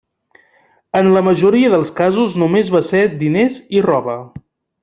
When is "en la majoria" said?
0.99-1.69